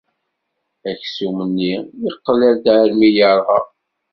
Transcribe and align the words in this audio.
Aksum-nni 0.89 1.73
yeqla-d 2.03 2.65
armi 2.77 3.05
ay 3.09 3.13
yerɣa. 3.17 3.59